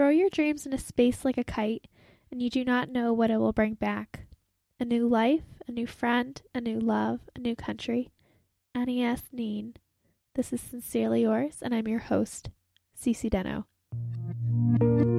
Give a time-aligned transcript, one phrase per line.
[0.00, 1.86] throw your dreams into space like a kite,
[2.32, 4.20] and you do not know what it will bring back.
[4.80, 8.10] A new life, a new friend, a new love, a new country.
[8.74, 9.74] Anaïs Nin.
[10.36, 12.48] This is Sincerely Yours, and I'm your host,
[12.98, 15.09] Cece Deno.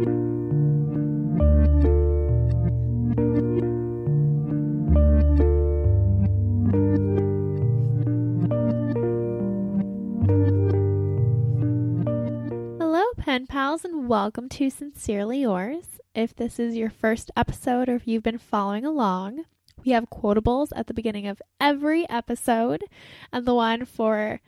[13.48, 16.00] Pals, and welcome to Sincerely Yours.
[16.14, 19.46] If this is your first episode or if you've been following along,
[19.84, 22.84] we have quotables at the beginning of every episode,
[23.32, 24.42] and the one for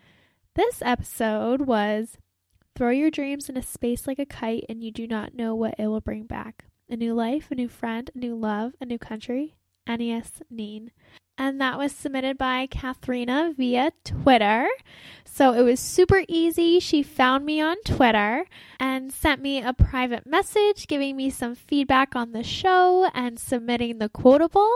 [0.55, 2.17] this episode was
[2.76, 5.75] Throw your dreams in a space like a kite, and you do not know what
[5.78, 6.66] it will bring back.
[6.89, 9.55] A new life, a new friend, a new love, a new country.
[9.88, 10.91] Anaïs Nin.
[11.38, 14.68] And that was submitted by Katharina via Twitter.
[15.26, 16.80] So it was super easy.
[16.80, 18.46] She found me on Twitter
[18.80, 23.98] and sent me a private message giving me some feedback on the show and submitting
[23.98, 24.72] the quotable.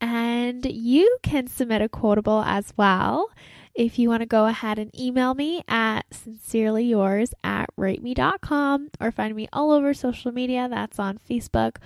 [0.00, 3.30] And you can submit a quotable as well
[3.74, 9.10] if you want to go ahead and email me at sincerely yours at rateme.com or
[9.12, 10.66] find me all over social media.
[10.68, 11.76] That's on Facebook,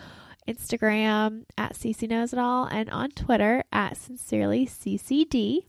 [0.49, 5.67] Instagram at CC Knows It All, and on Twitter at sincerely CCD.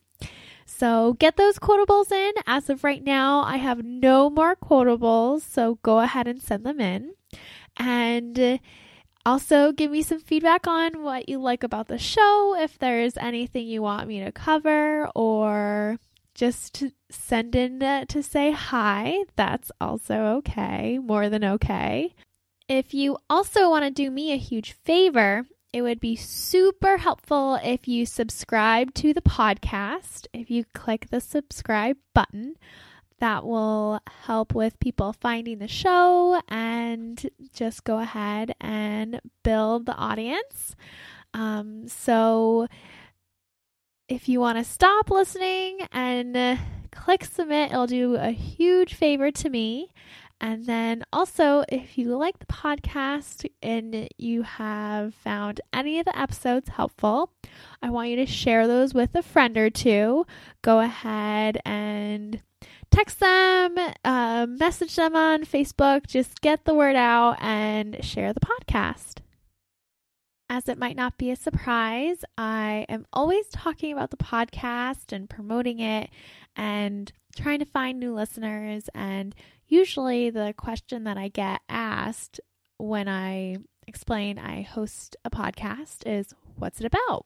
[0.66, 2.34] So get those quotables in.
[2.48, 6.81] As of right now, I have no more quotables, so go ahead and send them
[6.81, 7.14] in.
[7.78, 8.58] And uh,
[9.26, 13.68] also, give me some feedback on what you like about the show, if there's anything
[13.68, 15.98] you want me to cover, or
[16.34, 19.23] just send in uh, to say hi.
[19.36, 22.14] That's also okay, more than okay.
[22.68, 27.60] If you also want to do me a huge favor, it would be super helpful
[27.64, 30.26] if you subscribe to the podcast.
[30.34, 32.56] If you click the subscribe button,
[33.20, 39.96] that will help with people finding the show and just go ahead and build the
[39.96, 40.76] audience.
[41.36, 42.68] Um, so,
[44.08, 46.56] if you want to stop listening and uh,
[46.92, 49.90] click submit, it'll do a huge favor to me.
[50.45, 56.16] And then also, if you like the podcast and you have found any of the
[56.16, 57.31] episodes helpful,
[57.81, 60.28] I want you to share those with a friend or two.
[60.61, 62.44] Go ahead and
[62.91, 68.39] text them, uh, message them on Facebook, just get the word out and share the
[68.39, 69.22] podcast.
[70.47, 75.27] As it might not be a surprise, I am always talking about the podcast and
[75.27, 76.12] promoting it
[76.56, 78.91] and trying to find new listeners.
[78.94, 79.33] And
[79.68, 82.40] usually, the question that I get asked
[82.78, 87.26] when I explain I host a podcast is, What's it about?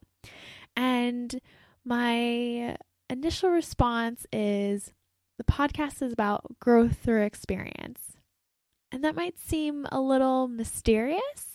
[0.76, 1.40] And
[1.86, 2.78] my
[3.10, 4.92] initial response is,
[5.38, 8.18] The podcast is about growth through experience.
[8.92, 11.50] And that might seem a little mysterious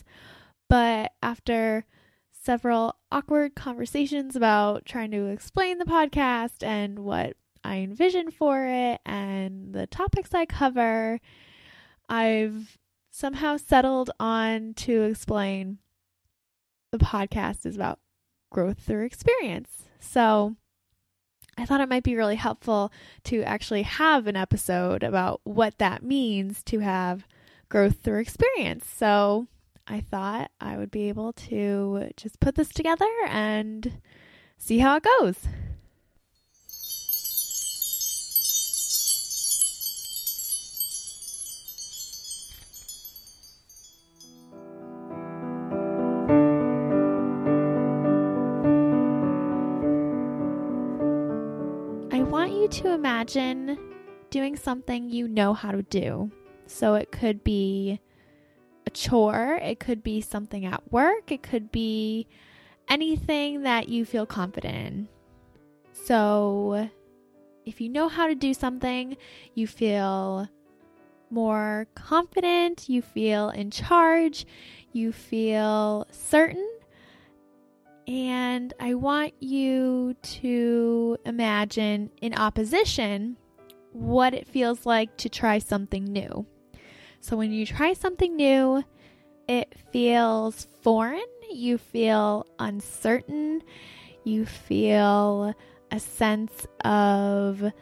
[0.75, 1.85] but after
[2.33, 9.01] several awkward conversations about trying to explain the podcast and what I envision for it
[9.07, 11.19] and the topics I cover,
[12.09, 12.79] I've
[13.11, 15.79] somehow settled on to explain
[16.93, 17.99] the podcast is about
[18.51, 19.85] growth through experience.
[19.99, 20.57] So
[21.57, 22.93] I thought it might be really helpful
[23.25, 27.27] to actually have an episode about what that means to have
[27.69, 28.87] growth through experience.
[28.87, 29.47] So
[29.87, 34.01] I thought I would be able to just put this together and
[34.59, 35.37] see how it goes.
[53.05, 53.79] Imagine
[54.31, 56.31] doing something you know how to do.
[56.67, 58.01] So it could be
[58.87, 62.27] a chore, it could be something at work, it could be
[62.89, 65.09] anything that you feel confident in.
[65.93, 66.89] So,
[67.67, 69.19] if you know how to do something,
[69.53, 70.49] you feel
[71.29, 74.47] more confident, you feel in charge,
[74.93, 76.74] you feel certain.
[78.07, 83.37] And I want you to imagine in opposition
[83.93, 86.47] what it feels like to try something new.
[87.21, 88.85] So when you try something new,
[89.49, 93.63] it feels foreign, you feel uncertain,
[94.25, 95.55] you feel
[95.91, 97.73] a sense of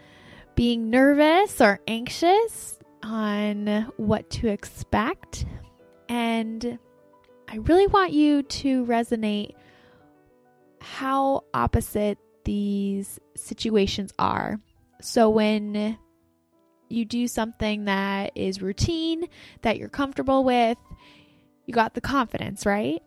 [0.54, 5.46] being nervous or anxious on what to expect.
[6.08, 6.78] And
[7.48, 9.54] I really want you to resonate
[10.82, 14.60] how opposite these situations are.
[15.00, 15.96] So when
[16.88, 19.26] you do something that is routine,
[19.62, 20.78] that you're comfortable with,
[21.66, 23.02] you got the confidence, right?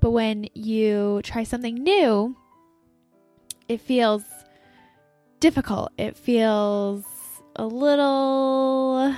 [0.00, 2.36] But when you try something new,
[3.68, 4.24] it feels
[5.40, 5.92] difficult.
[5.98, 7.04] It feels
[7.56, 9.14] a little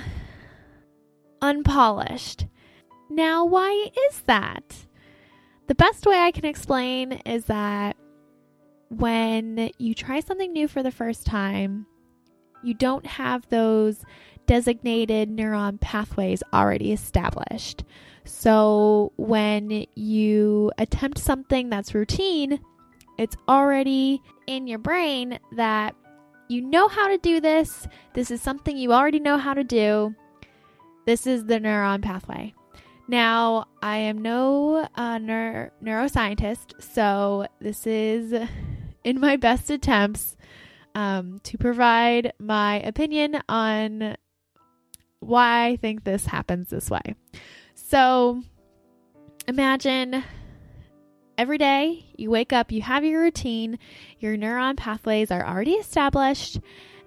[1.41, 2.47] unpolished.
[3.09, 4.75] Now, why is that?
[5.69, 7.95] The best way I can explain is that
[8.89, 11.85] when you try something new for the first time,
[12.63, 14.03] you don't have those
[14.47, 17.83] designated neuron pathways already established.
[18.25, 22.59] So when you attempt something that's routine,
[23.19, 25.93] it's already in your brain that
[26.47, 27.87] you know how to do this.
[28.15, 30.15] This is something you already know how to do.
[31.05, 32.55] This is the neuron pathway.
[33.09, 38.47] Now, I am no uh, neur- neuroscientist, so this is
[39.03, 40.37] in my best attempts
[40.93, 44.15] um, to provide my opinion on
[45.21, 47.15] why I think this happens this way.
[47.73, 48.43] So,
[49.47, 50.23] imagine
[51.35, 53.79] every day you wake up, you have your routine,
[54.19, 56.59] your neuron pathways are already established,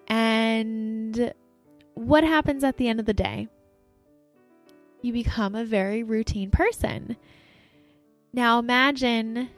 [0.09, 1.33] and
[1.95, 3.47] what happens at the end of the day?
[5.03, 7.17] You become a very routine person.
[8.33, 9.51] Now imagine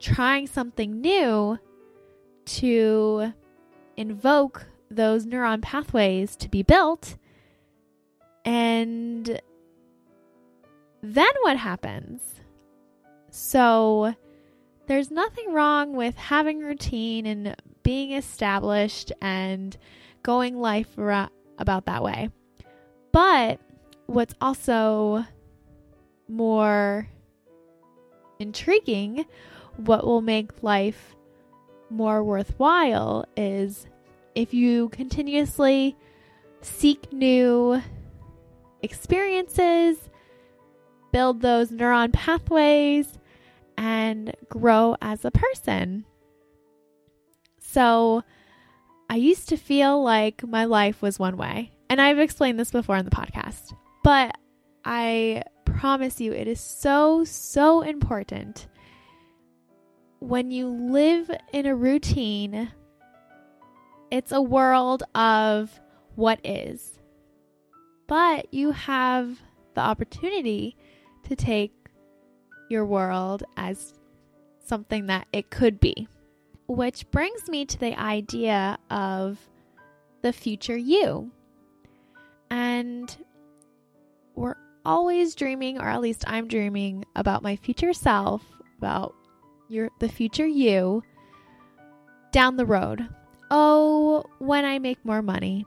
[0.00, 1.58] trying something new
[2.44, 3.32] to
[3.96, 7.16] invoke those neuron pathways to be built.
[8.44, 9.40] And
[11.02, 12.20] then what happens?
[13.30, 14.14] So
[14.86, 19.76] there's nothing wrong with having routine and being established and
[20.22, 21.28] going life ra-
[21.58, 22.28] about that way.
[23.12, 23.60] But
[24.06, 25.24] what's also
[26.28, 27.08] more
[28.38, 29.24] intriguing,
[29.76, 31.14] what will make life
[31.90, 33.86] more worthwhile is
[34.34, 35.96] if you continuously
[36.62, 37.82] seek new
[38.82, 39.96] experiences,
[41.12, 43.18] build those neuron pathways,
[43.76, 46.04] and grow as a person.
[47.58, 48.22] So,
[49.08, 52.96] I used to feel like my life was one way, and I've explained this before
[52.96, 54.36] in the podcast, but
[54.84, 58.68] I promise you it is so, so important.
[60.20, 62.70] When you live in a routine,
[64.10, 65.80] it's a world of
[66.14, 66.98] what is.
[68.06, 69.40] But you have
[69.74, 70.76] the opportunity
[71.24, 71.72] to take
[72.68, 73.94] your world as
[74.64, 76.08] something that it could be.
[76.66, 79.38] Which brings me to the idea of
[80.22, 81.30] the future you.
[82.50, 83.16] And
[84.34, 88.42] we're always dreaming, or at least I'm dreaming, about my future self,
[88.78, 89.14] about
[89.68, 91.02] your the future you
[92.32, 93.08] down the road.
[93.50, 95.66] Oh, when I make more money.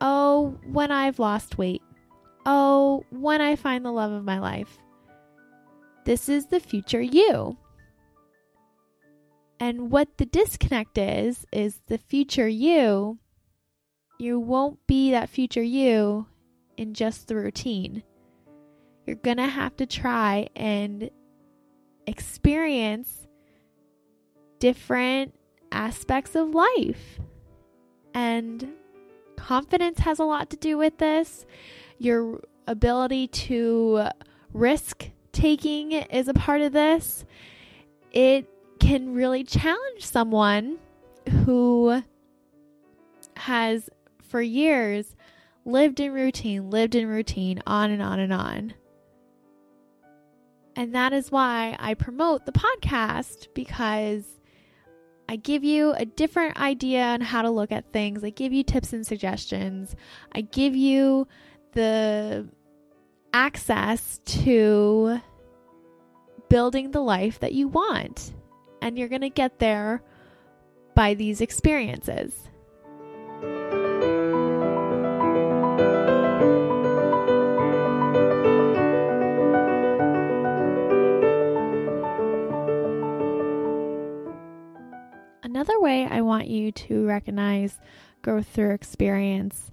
[0.00, 1.82] Oh, when I've lost weight.
[2.44, 4.78] Oh, when I find the love of my life.
[6.04, 7.56] This is the future you.
[9.60, 13.18] And what the disconnect is, is the future you,
[14.18, 16.26] you won't be that future you
[16.76, 18.02] in just the routine.
[19.06, 21.10] You're going to have to try and
[22.06, 23.26] experience
[24.58, 25.34] different
[25.72, 27.18] aspects of life.
[28.14, 28.68] And
[29.36, 31.46] confidence has a lot to do with this.
[31.98, 34.08] Your ability to
[34.52, 37.24] risk taking is a part of this.
[38.12, 40.78] It can really challenge someone
[41.44, 42.02] who
[43.36, 43.88] has
[44.22, 45.16] for years
[45.64, 48.74] lived in routine, lived in routine, on and on and on.
[50.74, 54.24] And that is why I promote the podcast because
[55.28, 58.24] I give you a different idea on how to look at things.
[58.24, 59.94] I give you tips and suggestions.
[60.32, 61.28] I give you
[61.72, 62.48] the
[63.32, 65.20] access to
[66.48, 68.34] building the life that you want.
[68.80, 70.02] And you're going to get there
[70.94, 72.34] by these experiences.
[85.62, 87.78] Another way I want you to recognize
[88.20, 89.70] growth through experience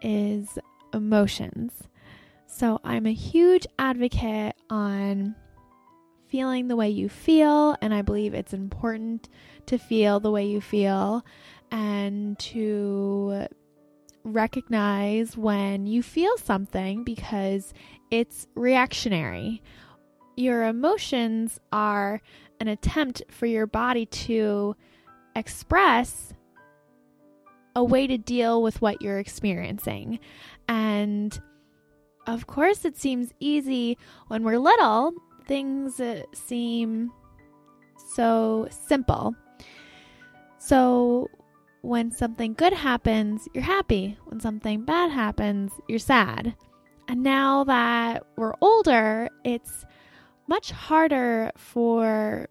[0.00, 0.56] is
[0.94, 1.72] emotions.
[2.46, 5.34] So, I'm a huge advocate on
[6.28, 9.28] feeling the way you feel, and I believe it's important
[9.66, 11.26] to feel the way you feel
[11.72, 13.48] and to
[14.22, 17.74] recognize when you feel something because
[18.12, 19.60] it's reactionary.
[20.36, 22.20] Your emotions are
[22.60, 24.76] an attempt for your body to
[25.34, 26.32] express
[27.74, 30.18] a way to deal with what you're experiencing.
[30.68, 31.40] And
[32.26, 33.98] of course, it seems easy
[34.28, 35.12] when we're little,
[35.46, 37.10] things uh, seem
[38.14, 39.34] so simple.
[40.58, 41.28] So,
[41.80, 44.16] when something good happens, you're happy.
[44.26, 46.54] When something bad happens, you're sad.
[47.08, 49.84] And now that we're older, it's
[50.46, 52.48] much harder for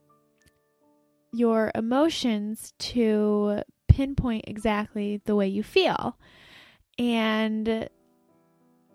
[1.32, 6.18] your emotions to pinpoint exactly the way you feel.
[6.98, 7.90] And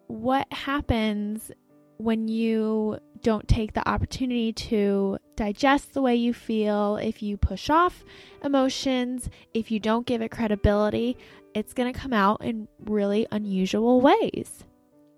[0.06, 1.50] what happens
[1.98, 7.70] when you don't take the opportunity to digest the way you feel, if you push
[7.70, 8.04] off
[8.44, 11.16] emotions, if you don't give it credibility,
[11.54, 14.64] it's going to come out in really unusual ways.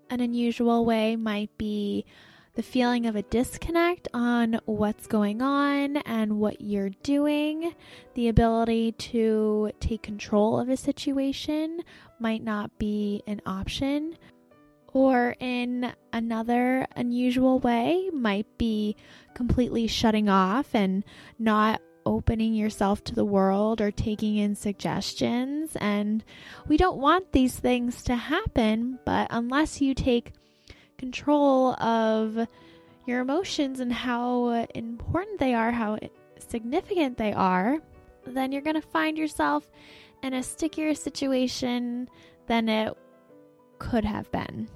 [0.09, 2.05] An unusual way might be
[2.55, 7.73] the feeling of a disconnect on what's going on and what you're doing,
[8.15, 11.81] the ability to take control of a situation
[12.19, 14.17] might not be an option.
[14.91, 18.95] Or in another unusual way, might be
[19.35, 21.05] completely shutting off and
[21.37, 25.75] not opening yourself to the world or taking in suggestions.
[25.79, 26.23] And
[26.67, 30.33] we don't want these things to happen, but unless you take
[30.99, 32.47] control of
[33.07, 35.97] your emotions and how important they are, how
[36.37, 37.77] significant they are,
[38.27, 39.69] then you're going to find yourself
[40.21, 42.07] in a stickier situation
[42.47, 42.95] than it
[43.79, 44.69] could have been.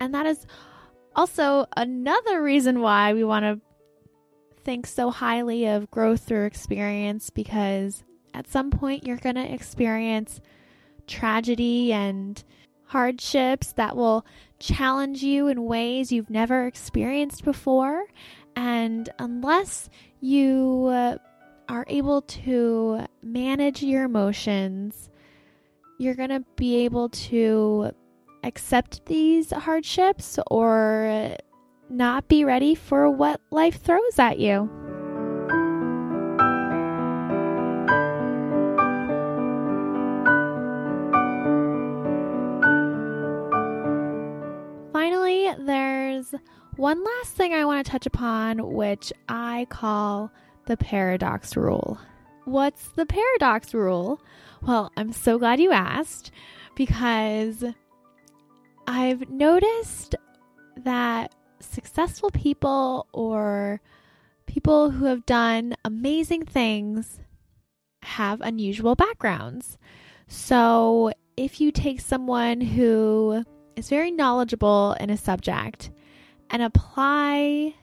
[0.00, 0.46] And that is
[1.14, 3.60] also another reason why we want to
[4.64, 10.40] think so highly of growth through experience because at some point you're going to experience
[11.06, 12.42] tragedy and
[12.92, 14.24] hardships that will
[14.58, 18.04] challenge you in ways you've never experienced before.
[18.54, 19.88] And unless
[20.20, 21.16] you uh,
[21.70, 25.08] are able to manage your emotions,
[25.98, 27.92] you're going to be able to
[28.44, 31.36] accept these hardships or
[31.88, 34.81] not be ready for what life throws at you.
[46.76, 50.30] One last thing I want to touch upon, which I call
[50.66, 51.98] the paradox rule.
[52.44, 54.20] What's the paradox rule?
[54.62, 56.30] Well, I'm so glad you asked
[56.74, 57.64] because
[58.86, 60.14] I've noticed
[60.76, 63.80] that successful people or
[64.46, 67.20] people who have done amazing things
[68.02, 69.78] have unusual backgrounds.
[70.26, 73.44] So, if you take someone who
[73.76, 75.90] is very knowledgeable in a subject
[76.52, 77.74] and apply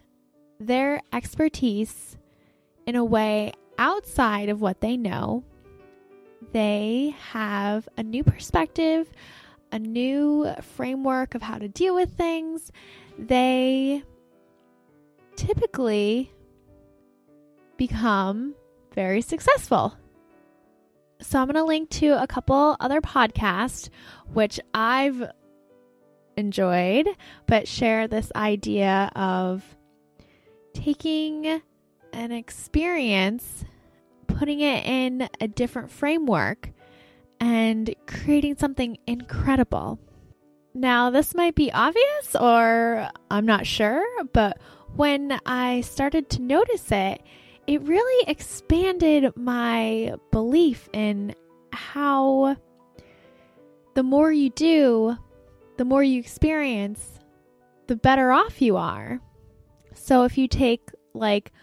[0.60, 2.16] their expertise
[2.86, 5.44] in a way outside of what they know,
[6.52, 9.12] they have a new perspective,
[9.72, 12.72] a new framework of how to deal with things.
[13.18, 14.04] They
[15.36, 16.32] typically
[17.78, 18.56] become
[18.94, 19.96] very successful.
[21.22, 23.90] So, I'm going to link to a couple other podcasts,
[24.32, 25.30] which I've
[26.40, 27.08] enjoyed,
[27.46, 29.64] but share this idea of
[30.74, 31.62] taking
[32.14, 33.66] an experience,
[34.28, 36.72] putting it in a different framework,
[37.40, 40.00] and creating something incredible.
[40.74, 44.60] Now, this might be obvious or I'm not sure, but
[44.96, 47.22] when I started to notice it,
[47.68, 51.36] it really expanded my belief in
[51.72, 52.56] how
[53.94, 55.18] the more you do,
[55.80, 57.20] the more you experience,
[57.88, 59.22] the better off you are.
[59.94, 61.54] So if you take like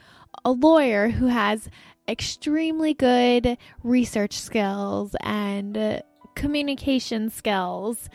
[0.42, 1.68] a lawyer who has
[2.08, 6.00] extremely good research skills and uh,
[6.34, 8.08] communication skills,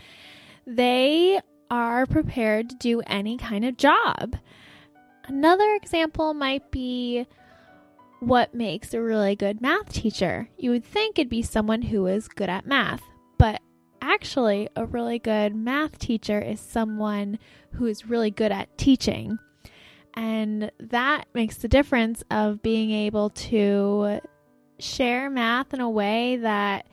[0.66, 1.40] they
[1.70, 4.38] are prepared to do any kind of job.
[5.26, 7.28] Another example might be
[8.22, 10.50] what makes a really good math teacher.
[10.58, 13.04] You would think it'd be someone who is good at math,
[13.38, 13.62] but
[14.02, 17.40] actually, a really good math teacher is someone
[17.74, 19.38] who is really good at teaching.
[20.16, 24.20] And that makes the difference of being able to
[24.80, 26.88] share math in a way that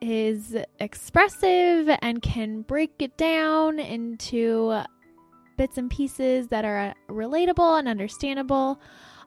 [0.00, 4.82] is expressive and can break it down into
[5.56, 8.80] bits and pieces that are uh, relatable and understandable.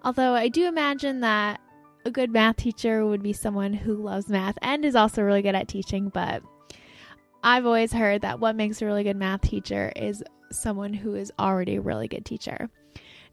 [0.03, 1.59] Although I do imagine that
[2.05, 5.55] a good math teacher would be someone who loves math and is also really good
[5.55, 6.43] at teaching, but
[7.47, 11.31] I've always heard that what makes a really good math teacher is someone who is
[11.39, 12.69] already a really good teacher.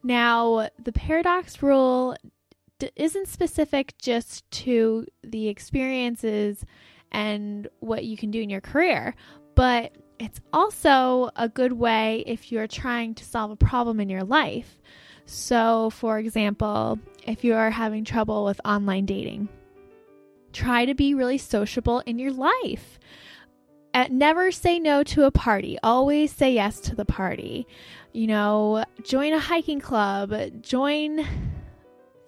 [0.03, 2.15] Now, the paradox rule
[2.79, 6.63] d- isn't specific just to the experiences
[7.11, 9.15] and what you can do in your career.
[9.53, 14.23] But it's also a good way if you're trying to solve a problem in your
[14.23, 14.77] life.
[15.25, 19.49] So, for example, if you are having trouble with online dating,
[20.53, 22.97] try to be really sociable in your life.
[24.09, 27.65] Never say no to a party, always say yes to the party.
[28.11, 31.25] You know, join a hiking club, join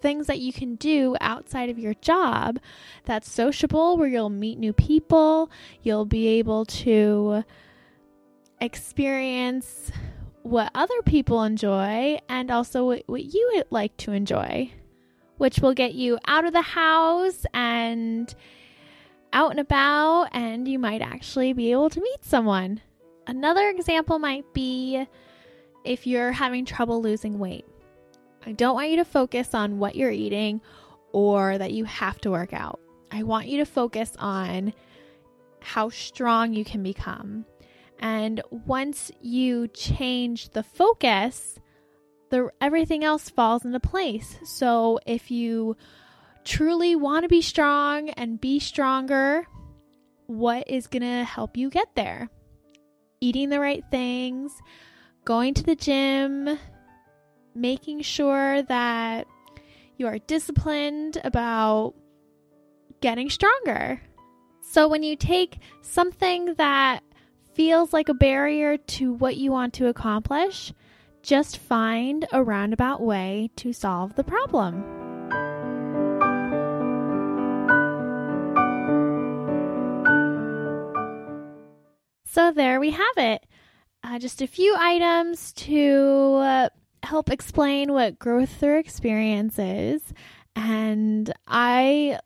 [0.00, 2.58] things that you can do outside of your job
[3.04, 5.50] that's sociable, where you'll meet new people,
[5.82, 7.44] you'll be able to
[8.60, 9.92] experience
[10.42, 14.72] what other people enjoy and also what, what you would like to enjoy,
[15.36, 18.34] which will get you out of the house and
[19.32, 22.80] out and about, and you might actually be able to meet someone.
[23.26, 25.06] Another example might be
[25.84, 27.66] if you're having trouble losing weight.
[28.46, 30.60] I don't want you to focus on what you're eating
[31.12, 32.80] or that you have to work out.
[33.10, 34.72] I want you to focus on
[35.60, 37.44] how strong you can become.
[37.98, 41.58] And once you change the focus,
[42.30, 44.36] the everything else falls into place.
[44.44, 45.76] So if you
[46.48, 49.46] truly want to be strong and be stronger,
[50.26, 52.30] what is going to help you get there?
[53.20, 54.52] Eating the right things,
[55.26, 56.58] going to the gym,
[57.54, 59.26] making sure that
[59.98, 61.94] you are disciplined about
[63.02, 64.00] getting stronger.
[64.62, 67.00] So when you take something that
[67.52, 70.72] feels like a barrier to what you want to accomplish,
[71.22, 74.97] just find a roundabout way to solve the problem.
[82.38, 83.44] So, there we have it.
[84.04, 86.68] Uh, just a few items to uh,
[87.02, 90.14] help explain what growth through experience is.
[90.54, 92.20] And I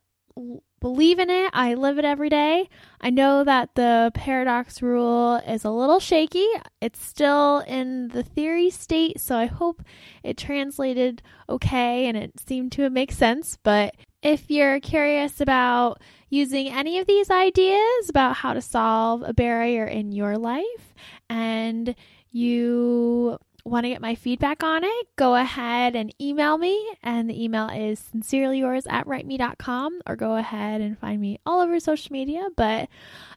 [0.80, 1.50] believe in it.
[1.54, 2.68] I live it every day.
[3.00, 6.46] I know that the paradox rule is a little shaky.
[6.82, 9.82] It's still in the theory state, so I hope
[10.22, 13.56] it translated okay and it seemed to make sense.
[13.62, 19.34] But if you're curious about using any of these ideas about how to solve a
[19.34, 20.94] barrier in your life
[21.28, 21.94] and
[22.30, 26.96] you want to get my feedback on it, go ahead and email me.
[27.02, 31.60] And the email is sincerely yours at writeme.com or go ahead and find me all
[31.60, 32.48] over social media.
[32.56, 32.88] But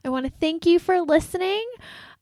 [0.04, 1.64] I want to thank you for listening.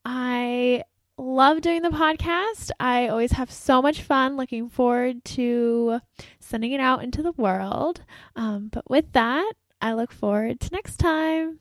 [0.05, 0.83] I
[1.17, 2.71] love doing the podcast.
[2.81, 6.01] I always have so much fun looking forward to
[6.41, 8.03] sending it out into the world.
[8.37, 11.61] Um, but with that, I look forward to next time.